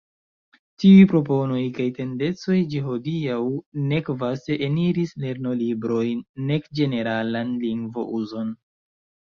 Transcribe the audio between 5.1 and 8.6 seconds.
lernolibrojn, nek ĝeneralan lingvo-uzon.